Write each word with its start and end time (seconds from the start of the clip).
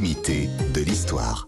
de 0.00 0.80
l'histoire. 0.80 1.46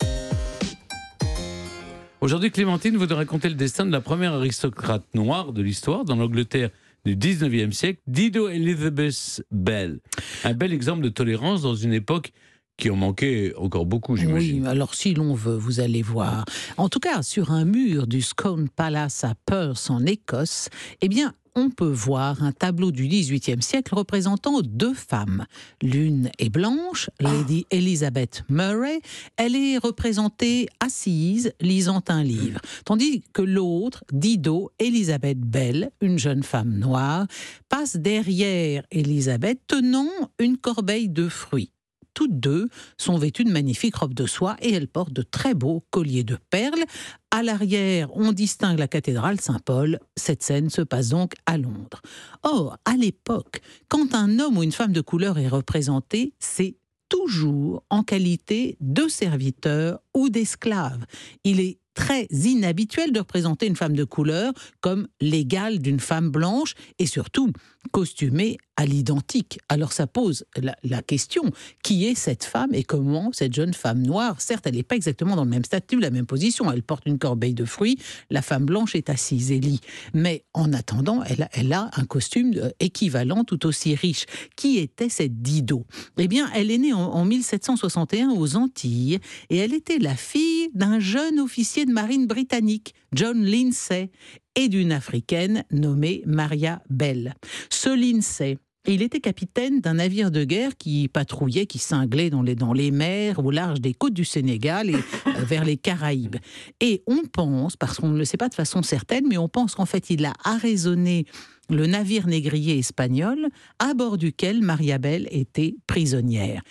Aujourd'hui, 2.20 2.52
Clémentine 2.52 2.96
vous 2.96 3.12
raconter 3.12 3.48
le 3.48 3.56
destin 3.56 3.84
de 3.84 3.90
la 3.90 4.00
première 4.00 4.34
aristocrate 4.34 5.02
noire 5.14 5.52
de 5.52 5.62
l'histoire 5.62 6.04
dans 6.04 6.14
l'Angleterre 6.14 6.70
du 7.04 7.16
19e 7.16 7.72
siècle, 7.72 7.98
Dido 8.06 8.48
Elizabeth 8.48 9.42
Bell. 9.50 9.98
Un 10.44 10.54
bel 10.54 10.72
exemple 10.72 11.02
de 11.02 11.08
tolérance 11.08 11.62
dans 11.62 11.74
une 11.74 11.92
époque 11.92 12.32
qui 12.76 12.90
en 12.90 12.96
manquait 12.96 13.54
encore 13.56 13.86
beaucoup, 13.86 14.16
j'imagine. 14.16 14.62
Oui, 14.62 14.68
alors 14.68 14.94
si 14.94 15.14
l'on 15.14 15.34
veut, 15.34 15.56
vous 15.56 15.80
allez 15.80 16.02
voir. 16.02 16.44
En 16.76 16.88
tout 16.88 17.00
cas, 17.00 17.22
sur 17.22 17.50
un 17.50 17.64
mur 17.64 18.06
du 18.06 18.22
Scone 18.22 18.68
Palace 18.68 19.24
à 19.24 19.34
Perth, 19.46 19.90
en 19.90 20.04
Écosse, 20.04 20.68
eh 21.00 21.08
bien, 21.08 21.32
on 21.58 21.70
peut 21.70 21.90
voir 21.90 22.42
un 22.42 22.52
tableau 22.52 22.92
du 22.92 23.08
XVIIIe 23.08 23.62
siècle 23.62 23.94
représentant 23.94 24.60
deux 24.60 24.92
femmes. 24.92 25.46
L'une 25.82 26.30
est 26.38 26.50
blanche, 26.50 27.08
Lady 27.18 27.66
Elizabeth 27.70 28.44
Murray. 28.50 29.00
Elle 29.38 29.56
est 29.56 29.78
représentée 29.78 30.68
assise, 30.80 31.52
lisant 31.62 32.02
un 32.08 32.22
livre. 32.22 32.60
Tandis 32.84 33.24
que 33.32 33.40
l'autre, 33.40 34.04
Dido 34.12 34.70
Elizabeth 34.78 35.40
Bell, 35.40 35.90
une 36.02 36.18
jeune 36.18 36.42
femme 36.42 36.78
noire, 36.78 37.26
passe 37.70 37.96
derrière 37.96 38.84
Elizabeth 38.90 39.60
tenant 39.66 40.10
une 40.38 40.58
corbeille 40.58 41.08
de 41.08 41.26
fruits 41.26 41.72
toutes 42.16 42.40
deux 42.40 42.68
sont 42.96 43.18
vêtues 43.18 43.44
de 43.44 43.52
magnifiques 43.52 43.96
robes 43.96 44.14
de 44.14 44.26
soie 44.26 44.56
et 44.60 44.72
elles 44.72 44.88
portent 44.88 45.12
de 45.12 45.20
très 45.22 45.52
beaux 45.52 45.84
colliers 45.90 46.24
de 46.24 46.38
perles. 46.48 46.82
À 47.30 47.42
l'arrière, 47.42 48.08
on 48.16 48.32
distingue 48.32 48.78
la 48.78 48.88
cathédrale 48.88 49.38
Saint-Paul. 49.38 50.00
Cette 50.16 50.42
scène 50.42 50.70
se 50.70 50.80
passe 50.80 51.10
donc 51.10 51.34
à 51.44 51.58
Londres. 51.58 52.00
Or, 52.42 52.78
à 52.86 52.96
l'époque, 52.96 53.60
quand 53.88 54.14
un 54.14 54.38
homme 54.38 54.56
ou 54.56 54.62
une 54.62 54.72
femme 54.72 54.94
de 54.94 55.02
couleur 55.02 55.38
est 55.38 55.46
représenté, 55.46 56.32
c'est 56.38 56.76
toujours 57.10 57.84
en 57.90 58.02
qualité 58.02 58.78
de 58.80 59.08
serviteur 59.08 60.00
ou 60.14 60.30
d'esclave. 60.30 61.04
Il 61.44 61.60
est 61.60 61.78
très 61.92 62.26
inhabituel 62.30 63.10
de 63.10 63.18
représenter 63.18 63.66
une 63.66 63.74
femme 63.74 63.96
de 63.96 64.04
couleur 64.04 64.52
comme 64.80 65.08
l'égale 65.20 65.80
d'une 65.80 65.98
femme 66.00 66.30
blanche 66.30 66.74
et 66.98 67.06
surtout 67.06 67.52
costumée 67.86 68.58
à 68.76 68.84
l'identique. 68.84 69.58
Alors 69.68 69.92
ça 69.92 70.06
pose 70.06 70.44
la, 70.56 71.02
question, 71.02 71.50
qui 71.82 72.06
est 72.06 72.14
cette 72.14 72.44
femme 72.44 72.74
et 72.74 72.82
comment 72.82 73.30
cette 73.32 73.54
jeune 73.54 73.74
femme 73.74 74.02
noire 74.02 74.40
Certes, 74.40 74.66
elle 74.66 74.74
n'est 74.74 74.82
pas 74.82 74.96
exactement 74.96 75.34
dans 75.34 75.44
le 75.44 75.50
même 75.50 75.64
statut, 75.64 75.98
la 75.98 76.10
même 76.10 76.26
position, 76.26 76.70
elle 76.70 76.82
porte 76.82 77.06
une 77.06 77.18
corbeille 77.18 77.54
de 77.54 77.64
fruits, 77.64 77.98
la 78.30 78.42
femme 78.42 78.66
blanche 78.66 78.94
est 78.94 79.08
assise 79.08 79.50
et 79.50 79.60
lit. 79.60 79.80
Mais 80.12 80.44
en 80.52 80.72
attendant, 80.72 81.22
elle, 81.24 81.72
a 81.72 81.90
un 81.96 82.04
costume 82.04 82.52
euh, 82.56 82.70
équivalent 82.80 83.44
tout 83.44 83.66
aussi 83.66 83.94
riche. 83.94 84.26
Qui 84.56 84.78
était 84.78 85.08
cette 85.08 85.40
Dido? 85.40 85.86
Eh 86.18 86.28
bien, 86.28 86.50
elle 86.54 86.70
est 86.70 86.78
née 86.78 86.92
en, 86.92 87.00
en 87.00 87.24
1761 87.24 88.30
aux 88.30 88.56
Antilles 88.56 89.18
et 89.48 89.56
elle 89.56 89.72
était 89.72 89.98
la 89.98 90.14
fille 90.14 90.68
d'un 90.74 91.00
jeune 91.00 91.40
officier 91.40 91.86
de 91.86 91.92
marine 91.92 92.26
britannique, 92.26 92.94
John 93.12 93.42
Lindsay, 93.42 94.10
et 94.56 94.68
d'une 94.68 94.92
africaine 94.92 95.64
nommée 95.70 96.22
Maria 96.26 96.82
Bell. 96.90 97.34
Ce 97.70 97.88
Lindsay, 97.88 98.58
il 98.88 99.02
était 99.02 99.20
capitaine 99.20 99.80
d'un 99.80 99.94
navire 99.94 100.30
de 100.30 100.44
guerre 100.44 100.76
qui 100.76 101.08
patrouillait, 101.08 101.66
qui 101.66 101.78
cinglait 101.78 102.30
dans 102.30 102.42
les, 102.42 102.54
dans 102.54 102.72
les 102.72 102.90
mers 102.90 103.44
au 103.44 103.50
large 103.50 103.80
des 103.80 103.94
côtes 103.94 104.14
du 104.14 104.24
Sénégal 104.24 104.90
et 104.90 104.94
euh, 104.94 105.32
vers 105.44 105.64
les 105.64 105.76
Caraïbes. 105.76 106.36
Et 106.80 107.02
on 107.06 107.22
pense, 107.24 107.76
parce 107.76 107.98
qu'on 107.98 108.08
ne 108.08 108.18
le 108.18 108.24
sait 108.24 108.36
pas 108.36 108.48
de 108.48 108.54
façon 108.54 108.82
certaine, 108.82 109.26
mais 109.28 109.38
on 109.38 109.48
pense 109.48 109.74
qu'en 109.74 109.86
fait 109.86 110.10
il 110.10 110.24
a 110.24 110.32
arraisonné 110.44 111.26
le 111.68 111.86
navire 111.86 112.28
négrier 112.28 112.78
espagnol 112.78 113.48
à 113.80 113.92
bord 113.94 114.18
duquel 114.18 114.62
Maria 114.62 114.98
Bell 114.98 115.26
était 115.30 115.74
prisonnière. 115.86 116.62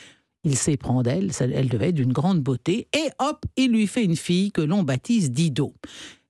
Il 0.45 0.55
s'éprend 0.55 1.01
d'elle, 1.03 1.31
elle 1.39 1.69
devait 1.69 1.89
être 1.89 1.95
d'une 1.95 2.13
grande 2.13 2.39
beauté, 2.39 2.87
et 2.93 3.09
hop, 3.19 3.45
il 3.57 3.71
lui 3.71 3.87
fait 3.87 4.03
une 4.03 4.15
fille 4.15 4.51
que 4.51 4.61
l'on 4.61 4.83
baptise 4.83 5.31
Dido. 5.31 5.73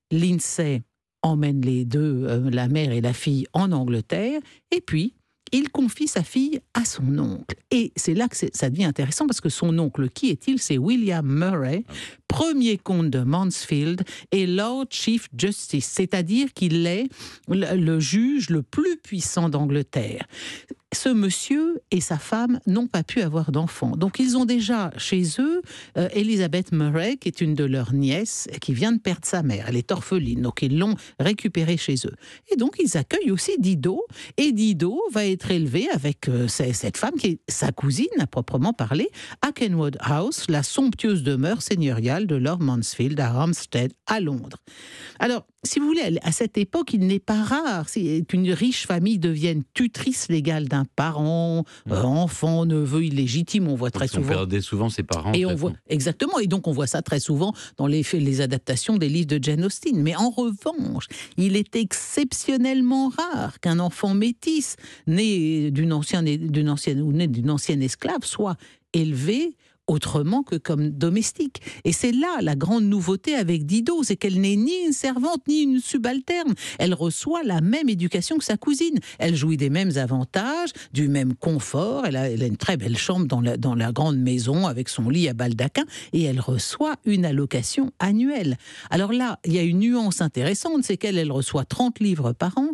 Lindsay 0.09 0.83
emmène 1.25 1.61
les 1.61 1.85
deux, 1.85 2.25
euh, 2.27 2.50
la 2.51 2.67
mère 2.67 2.91
et 2.91 3.01
la 3.01 3.13
fille, 3.13 3.47
en 3.53 3.72
Angleterre, 3.72 4.39
et 4.72 4.81
puis 4.81 5.16
il 5.51 5.69
confie 5.69 6.07
sa 6.07 6.23
fille 6.23 6.59
à 6.73 6.85
son 6.85 7.17
oncle. 7.19 7.55
Et 7.72 7.91
c'est 7.95 8.13
là 8.13 8.27
que 8.27 8.35
ça 8.35 8.69
devient 8.69 8.85
intéressant 8.85 9.25
parce 9.27 9.41
que 9.41 9.50
son 9.50 9.77
oncle, 9.79 10.09
qui 10.09 10.29
est-il? 10.29 10.59
C'est 10.59 10.77
William 10.77 11.25
Murray, 11.25 11.83
premier 12.27 12.77
comte 12.77 13.09
de 13.09 13.19
Mansfield 13.19 14.03
et 14.31 14.47
Lord 14.47 14.85
Chief 14.89 15.27
Justice, 15.38 15.85
c'est-à-dire 15.85 16.51
qu'il 16.53 16.85
est 16.88 17.07
le 17.47 18.00
juge 18.00 18.50
le 18.50 18.63
plus 18.63 18.97
puissant 18.97 19.50
d'Angleterre 19.50 20.25
ce 20.95 21.09
monsieur 21.09 21.81
et 21.91 22.01
sa 22.01 22.17
femme 22.17 22.59
n'ont 22.66 22.88
pas 22.88 23.03
pu 23.03 23.22
avoir 23.22 23.51
d'enfants. 23.51 23.95
Donc 23.95 24.19
ils 24.19 24.38
ont 24.38 24.45
déjà 24.45 24.91
chez 24.97 25.23
eux 25.39 25.61
euh, 25.97 26.09
Elizabeth 26.13 26.72
Murray, 26.72 27.17
qui 27.17 27.28
est 27.28 27.41
une 27.41 27.53
de 27.53 27.63
leurs 27.63 27.94
nièces, 27.94 28.47
qui 28.61 28.73
vient 28.73 28.91
de 28.91 29.00
perdre 29.00 29.25
sa 29.25 29.44
mère. 29.44 29.66
Elle 29.67 29.75
est 29.75 29.91
orpheline, 29.91 30.41
donc 30.41 30.61
ils 30.61 30.78
l'ont 30.78 30.95
récupérée 31.19 31.78
chez 31.78 31.95
eux. 32.06 32.16
Et 32.51 32.56
donc 32.56 32.78
ils 32.79 32.97
accueillent 32.97 33.31
aussi 33.31 33.51
Dido, 33.59 34.06
et 34.38 34.51
Dido 34.51 35.00
va 35.11 35.25
être 35.25 35.51
élevée 35.51 35.88
avec 35.89 36.29
euh, 36.29 36.47
cette 36.47 36.97
femme 36.97 37.16
qui 37.19 37.27
est 37.27 37.39
sa 37.47 37.72
cousine, 37.72 38.07
à 38.19 38.27
proprement 38.27 38.73
parler, 38.73 39.09
à 39.41 39.51
Kenwood 39.51 39.97
House, 40.00 40.45
la 40.50 40.63
somptueuse 40.63 41.23
demeure 41.23 41.62
seigneuriale 41.62 42.25
de 42.25 42.35
Lord 42.35 42.62
Mansfield 42.62 43.19
à 43.19 43.33
Hampstead, 43.35 43.94
à 44.07 44.19
Londres. 44.19 44.57
Alors, 45.19 45.45
si 45.65 45.79
vous 45.79 45.87
voulez, 45.87 46.17
à 46.21 46.31
cette 46.31 46.57
époque, 46.57 46.93
il 46.93 47.07
n'est 47.07 47.19
pas 47.19 47.43
rare 47.43 47.87
qu'une 48.27 48.51
riche 48.51 48.87
famille 48.87 49.19
devienne 49.19 49.63
tutrice 49.73 50.29
légale 50.29 50.67
d'un 50.67 50.85
parent, 50.95 51.65
euh, 51.89 52.01
enfant, 52.01 52.65
neveu 52.65 53.05
illégitime. 53.05 53.67
On 53.67 53.75
voit 53.75 53.91
très 53.91 54.07
souvent. 54.07 54.25
On 54.25 54.29
perdait 54.29 54.61
souvent 54.61 54.89
ses 54.89 55.03
parents. 55.03 55.33
Et 55.33 55.45
on 55.45 55.55
voit 55.55 55.73
exactement. 55.89 56.39
Et 56.39 56.47
donc 56.47 56.67
on 56.67 56.71
voit 56.71 56.87
ça 56.87 57.01
très 57.01 57.19
souvent 57.19 57.53
dans 57.77 57.87
les, 57.87 58.03
les 58.13 58.41
adaptations 58.41 58.97
des 58.97 59.09
livres 59.09 59.27
de 59.27 59.39
Jane 59.41 59.65
Austen. 59.65 60.01
Mais 60.01 60.15
en 60.15 60.29
revanche, 60.29 61.07
il 61.37 61.55
est 61.55 61.75
exceptionnellement 61.75 63.09
rare 63.09 63.59
qu'un 63.59 63.79
enfant 63.79 64.13
métis 64.13 64.75
né 65.07 65.71
d'une 65.71 65.93
ancienne, 65.93 66.25
d'une 66.25 66.69
ancienne 66.69 67.01
ou 67.01 67.11
né 67.11 67.27
d'une 67.27 67.49
ancienne 67.49 67.81
esclave 67.81 68.23
soit 68.23 68.57
élevé 68.93 69.55
autrement 69.88 70.44
que 70.44 70.56
comme 70.56 70.90
domestique. 70.90 71.62
Et 71.84 71.91
c'est 71.91 72.12
là 72.12 72.40
la 72.41 72.56
grande 72.56 72.85
nouveauté 72.85 73.35
avec 73.35 73.66
Dido, 73.66 74.03
c'est 74.03 74.16
qu'elle 74.16 74.40
n'est 74.41 74.56
ni 74.56 74.85
une 74.85 74.94
servante 74.94 75.47
ni 75.47 75.62
une 75.62 75.79
subalterne. 75.79 76.53
Elle 76.79 76.94
reçoit 76.94 77.44
la 77.44 77.62
même 77.62 77.90
éducation 77.90 78.38
que 78.38 78.44
sa 78.44 78.57
cousine. 78.57 79.00
Elle 79.19 79.35
jouit 79.35 79.57
des 79.57 79.69
mêmes 79.69 79.97
avantages, 79.97 80.72
du 80.94 81.07
même 81.07 81.35
confort. 81.35 82.06
Elle 82.06 82.16
a, 82.16 82.29
une 82.29 82.57
très 82.57 82.78
belle 82.78 82.97
chambre 82.97 83.28
dans 83.28 83.41
la, 83.41 83.91
grande 83.91 84.18
maison 84.18 84.68
avec 84.68 84.90
son 84.90 85.09
lit 85.09 85.29
à 85.29 85.34
baldaquin 85.34 85.85
et 86.12 86.24
elle 86.24 86.40
reçoit 86.40 86.95
une 87.06 87.25
allocation 87.25 87.91
annuelle. 88.00 88.57
Alors 88.90 89.13
là, 89.13 89.40
il 89.45 89.53
y 89.53 89.59
a 89.59 89.63
une 89.63 89.79
nuance 89.79 90.22
intéressante, 90.22 90.84
c'est 90.84 90.97
qu'elle 90.97 91.18
elle 91.18 91.31
reçoit 91.31 91.66
30 91.66 92.00
livres 92.00 92.34
par 92.34 92.57
an, 92.57 92.69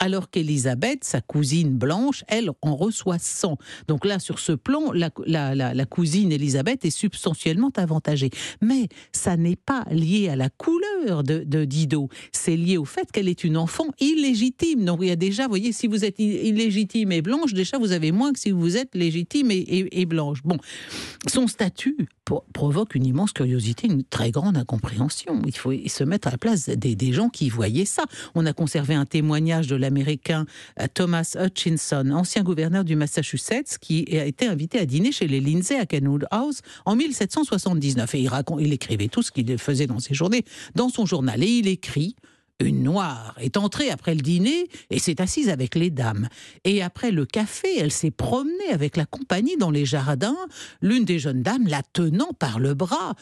alors 0.00 0.30
qu'Elisabeth, 0.30 1.04
sa 1.04 1.20
cousine 1.20 1.76
blanche, 1.76 2.24
elle 2.28 2.50
en 2.62 2.76
reçoit 2.76 3.18
100. 3.18 3.56
Donc 3.88 4.04
là, 4.04 4.18
sur 4.18 4.38
ce 4.38 4.52
plan, 4.52 4.92
la, 4.92 5.10
la, 5.24 5.54
la, 5.54 5.72
la 5.72 5.86
cousine 5.86 6.32
Elisabeth 6.32 6.55
est 6.82 6.90
substantiellement 6.90 7.70
avantagée. 7.76 8.30
Mais 8.60 8.88
ça 9.12 9.36
n'est 9.36 9.56
pas 9.56 9.84
lié 9.90 10.28
à 10.28 10.36
la 10.36 10.48
couleur 10.48 11.22
de, 11.22 11.64
Dido, 11.64 12.08
c'est 12.32 12.56
lié 12.56 12.76
au 12.76 12.84
fait 12.84 13.10
qu'elle 13.10 13.28
est 13.28 13.44
une 13.44 13.56
enfant 13.56 13.86
illégitime. 14.00 14.84
Donc 14.84 14.98
il 15.02 15.08
y 15.08 15.10
a 15.10 15.16
déjà, 15.16 15.44
vous 15.44 15.50
voyez, 15.50 15.72
si 15.72 15.86
vous 15.86 16.04
êtes 16.04 16.18
illégitime 16.18 17.12
et 17.12 17.22
blanche, 17.22 17.54
déjà 17.54 17.78
vous 17.78 17.92
avez 17.92 18.12
moins 18.12 18.32
que 18.32 18.38
si 18.38 18.50
vous 18.50 18.76
êtes 18.76 18.94
légitime 18.94 19.50
et, 19.50 20.06
blanche. 20.06 20.42
Bon, 20.44 20.58
son 21.26 21.48
statut 21.48 21.96
provoque 22.52 22.94
une 22.94 23.06
immense 23.06 23.32
curiosité, 23.32 23.86
une 23.86 24.04
très 24.04 24.30
grande 24.30 24.56
incompréhension. 24.56 25.42
Il 25.46 25.56
faut 25.56 25.72
se 25.86 26.04
mettre 26.04 26.28
à 26.28 26.32
la 26.32 26.38
place 26.38 26.68
des, 26.68 26.94
des 26.94 27.12
gens 27.12 27.28
qui 27.28 27.48
voyaient 27.48 27.84
ça. 27.84 28.04
On 28.34 28.46
a 28.46 28.52
conservé 28.52 28.94
un 28.94 29.06
témoignage 29.06 29.66
de 29.66 29.76
l'Américain 29.76 30.46
euh, 30.80 30.86
Thomas 30.92 31.36
Hutchinson, 31.38 32.10
ancien 32.10 32.42
gouverneur 32.42 32.84
du 32.84 32.96
Massachusetts, 32.96 33.78
qui 33.80 34.06
a 34.16 34.24
été 34.24 34.46
invité 34.46 34.78
à 34.78 34.86
dîner 34.86 35.12
chez 35.12 35.26
les 35.26 35.40
Lindsay 35.40 35.78
à 35.78 35.86
Kenwood 35.86 36.26
House 36.30 36.45
en 36.84 36.96
1779. 36.96 38.14
Et 38.14 38.26
il, 38.60 38.72
écrivait 38.72 39.08
tout 39.08 39.22
ce 39.22 39.30
qu'il 39.30 39.58
faisait 39.58 39.86
dans 39.86 40.00
ses 40.00 40.14
journées 40.14 40.44
dans 40.74 40.88
son 40.88 41.06
journal. 41.06 41.42
Et 41.42 41.58
il 41.58 41.68
écrit 41.68 42.16
une 42.58 42.82
noire 42.82 43.34
est 43.38 43.56
entrée 43.56 43.90
après 43.90 44.14
le 44.14 44.22
dîner 44.22 44.68
et 44.90 44.98
s'est 44.98 45.20
assise 45.20 45.50
avec 45.50 45.74
les 45.74 45.90
dames. 45.90 46.28
Et 46.64 46.82
après 46.82 47.10
le 47.10 47.26
café, 47.26 47.68
elle 47.78 47.92
s'est 47.92 48.10
promenée 48.10 48.70
avec 48.72 48.96
la 48.96 49.04
compagnie 49.04 49.56
dans 49.58 49.70
les 49.70 49.84
jardins, 49.84 50.36
l'une 50.80 51.04
des 51.04 51.18
jeunes 51.18 51.42
dames 51.42 51.66
la 51.66 51.82
tenant 51.82 52.32
par 52.38 52.58
le 52.58 52.74
bras. 52.74 53.14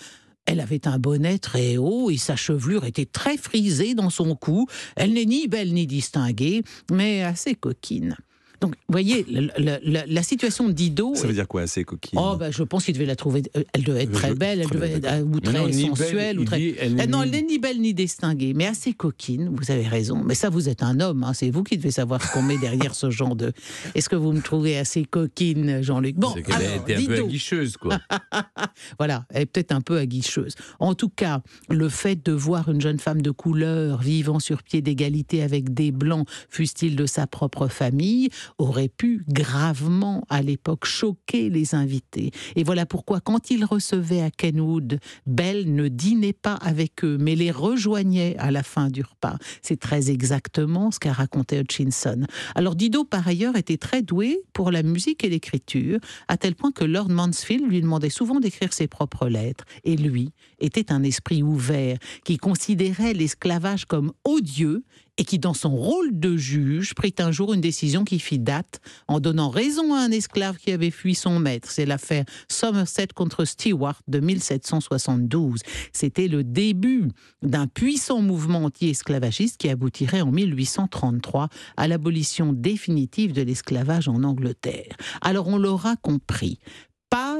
Elle 0.47 0.61
avait 0.61 0.87
un 0.87 0.99
bonnet 0.99 1.39
très 1.39 1.79
haut 1.79 2.11
et 2.11 2.19
sa 2.19 2.37
chevelure 2.37 2.85
était 2.85 3.07
très 3.07 3.37
frisée 3.37 3.95
dans 3.95 4.11
son 4.11 4.37
cou. 4.37 4.67
Elle 4.95 5.15
n'est 5.15 5.25
ni 5.25 5.49
belle 5.49 5.73
ni 5.73 5.87
distinguée, 5.87 6.63
mais 6.91 7.23
assez 7.23 7.55
coquine. 7.55 8.17
Donc, 8.61 8.75
vous 8.89 8.93
voyez, 8.93 9.27
la 9.59 10.23
situation 10.23 10.69
d'Ido. 10.69 11.15
Ça 11.15 11.27
veut 11.27 11.33
dire 11.35 11.49
quoi, 11.49 11.63
assez 11.63 11.85
coquine 11.85 12.19
Oh, 12.21 12.37
ben, 12.39 12.51
je 12.53 12.63
pense 12.63 12.85
qu'il 12.85 12.95
devait 12.95 13.05
la 13.07 13.17
trouver. 13.17 13.43
euh, 13.57 13.63
Elle 13.73 13.83
devait 13.85 14.05
être 14.05 14.13
très 14.13 14.29
Je- 14.31 14.35
belle, 14.35 14.61
elle 14.61 14.67
très 14.67 14.75
devait 14.77 14.93
être 14.93 15.05
euh, 15.13 15.23
ou 15.23 15.41
très 15.41 15.53
non, 15.53 15.67
ni 15.69 15.73
belle, 15.89 15.97
sensuelle. 15.97 16.39
ou 16.41 16.45
très... 16.45 16.59
dit, 16.59 16.75
elle 16.79 16.95
n'est 16.95 17.07
non, 17.07 17.19
ni- 17.19 17.25
elle 17.25 17.31
n'est 17.31 17.43
ni 17.43 17.59
belle 17.59 17.81
ni 17.81 17.93
distinguée, 17.95 18.55
mais 18.55 18.67
assez 18.67 18.93
coquine, 18.93 19.51
vous 19.55 19.71
avez 19.71 19.87
raison. 19.87 20.23
Mais 20.25 20.35
ça, 20.35 20.49
vous 20.51 20.69
êtes 20.69 20.83
un 20.83 21.01
homme, 21.01 21.25
hein, 21.25 21.33
c'est 21.35 21.51
vous 21.51 21.63
qui 21.63 21.77
devez 21.77 21.91
savoir 21.91 22.23
ce 22.23 22.33
qu'on 22.33 22.43
met 22.43 22.57
derrière 22.59 22.95
ce 22.95 23.11
genre 23.11 23.37
de. 23.37 23.53
Est-ce 23.95 24.09
que 24.09 24.17
vous 24.17 24.33
me 24.33 24.41
trouvez 24.41 24.79
assez 24.79 25.05
coquine, 25.05 25.83
Jean-Luc? 25.83 26.17
Bon, 26.17 26.35
été 26.35 26.53
un 26.55 27.07
peu 27.07 27.15
aguicheuse, 27.19 27.77
quoi. 27.77 27.99
Voilà, 28.99 29.27
elle 29.31 29.43
est 29.43 29.47
peut-être 29.47 29.73
un 29.73 29.81
peu 29.81 29.99
aguicheuse. 29.99 30.55
En 30.79 30.95
tout 30.95 31.09
cas, 31.09 31.43
le 31.69 31.89
fait 31.89 32.25
de 32.25 32.33
voir 32.33 32.69
une 32.71 32.81
jeune 32.81 32.99
femme 32.99 33.23
de 33.23 33.31
couleur 33.31 34.01
vivant 34.01 34.39
sur 34.39 34.63
pied 34.63 34.81
d'égalité 34.83 35.43
avec 35.43 35.75
des 35.75 35.93
blancs, 35.93 36.27
fût-il 36.49 36.97
de 36.97 37.07
sa 37.07 37.27
propre 37.27 37.69
famille, 37.69 38.29
aurait 38.59 38.89
pu 38.89 39.25
gravement, 39.29 40.25
à 40.29 40.43
l'époque, 40.43 40.85
choquer 40.85 41.51
les 41.51 41.75
invités. 41.75 42.31
Et 42.57 42.65
voilà 42.65 42.87
pourquoi, 42.87 43.21
quand 43.21 43.51
ils 43.51 43.65
recevaient 43.65 44.23
à 44.23 44.31
Kenwood, 44.31 44.99
Belle 45.27 45.75
ne 45.75 45.89
dînait 45.89 46.33
pas 46.33 46.55
avec 46.55 47.05
eux, 47.05 47.17
mais 47.19 47.35
les 47.35 47.51
rejoignait 47.51 48.37
à 48.39 48.51
la 48.51 48.63
fin 48.63 48.89
du 48.89 49.03
repas. 49.03 49.37
C'est 49.63 49.81
très 49.81 50.11
exactement 50.11 50.91
ce 50.91 50.99
qu'a 50.99 51.13
raconté 51.13 51.59
Hutchinson. 51.59 52.27
Alors 52.55 52.75
Dido, 52.75 53.05
par 53.05 53.27
ailleurs, 53.27 53.57
était 53.57 53.77
très 53.77 54.03
doué 54.03 54.41
pour 54.53 54.71
la 54.71 54.83
musique 54.83 55.25
et 55.25 55.29
l'écriture, 55.29 55.99
à 56.29 56.37
tel 56.37 56.55
point 56.55 56.73
que 56.73 56.85
Lord 56.85 57.09
Mansfield 57.09 57.69
lui 57.69 57.81
demandait 57.81 58.11
souvent 58.11 58.41
d'écrire 58.41 58.73
ses 58.73 58.87
propres 58.87 59.29
lettres. 59.29 59.65
Et 59.85 59.97
lui 59.97 60.33
était 60.59 60.93
un 60.93 61.03
esprit 61.03 61.43
ouvert 61.43 61.99
qui 62.25 62.37
considérait 62.37 63.15
l'esclavage 63.15 63.85
comme 63.85 64.13
odieux 64.25 64.85
et 65.17 65.25
qui, 65.25 65.39
dans 65.39 65.55
son 65.55 65.71
rôle 65.71 66.19
de 66.19 66.37
juge, 66.37 66.95
prit 66.95 67.15
un 67.19 67.31
jour 67.31 67.55
une 67.55 67.61
décision 67.61 68.05
qui 68.05 68.19
fit 68.19 68.39
date 68.39 68.81
en 69.09 69.21
donnant 69.21 69.49
raison 69.49 69.95
à 69.95 69.99
un 69.99 70.11
esclave 70.11 70.57
qui 70.57 70.73
avait 70.73 70.91
fui 70.91 71.15
son 71.15 71.39
maître. 71.39 71.71
C'est 71.71 71.87
l'affaire 71.87 72.25
Somerset 72.51 73.09
contre 73.15 73.45
Stewart 73.45 74.01
de 74.09 74.21
1772. 74.21 75.61
C'était 75.93 76.29
le 76.29 76.43
début 76.43 77.09
d'un 77.43 77.67
puissant 77.67 78.23
mouvement 78.23 78.65
anti-esclavagiste 78.65 79.59
qui 79.59 79.69
aboutirait 79.69 80.21
en 80.21 80.33
1833 80.33 81.49
à 81.77 81.89
l'abolition 81.89 82.53
définitive 82.53 83.33
de 83.33 83.43
l'esclavage 83.43 84.09
en 84.09 84.23
Angleterre. 84.25 84.97
Alors 85.21 85.49
on 85.49 85.59
l'aura 85.59 85.97
compris. 85.97 86.59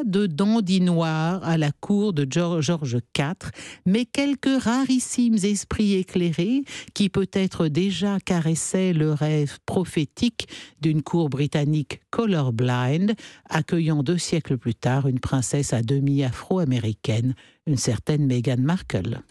De 0.05 0.27
dandy 0.27 0.83
noir 0.83 1.43
à 1.43 1.57
la 1.57 1.73
cour 1.73 2.13
de 2.13 2.27
George 2.31 2.99
IV, 3.19 3.51
mais 3.87 4.05
quelques 4.05 4.63
rarissimes 4.63 5.39
esprits 5.43 5.95
éclairés 5.95 6.63
qui 6.93 7.09
peut-être 7.09 7.69
déjà 7.69 8.21
caressaient 8.21 8.93
le 8.93 9.15
rêve 9.15 9.59
prophétique 9.65 10.47
d'une 10.83 11.03
cour 11.03 11.31
britannique 11.31 12.03
colorblind, 12.11 13.15
accueillant 13.49 14.03
deux 14.03 14.19
siècles 14.19 14.59
plus 14.59 14.75
tard 14.75 15.09
une 15.09 15.21
princesse 15.21 15.73
à 15.73 15.81
demi 15.81 16.23
afro-américaine, 16.23 17.35
une 17.67 17.79
certaine 17.79 18.27
Meghan 18.27 18.61
Markle. 18.61 19.23